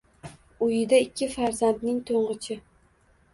Uyida 0.67 0.99
ikki 1.07 1.27
farzandning 1.33 2.01
to`ng`ichi 2.09 2.59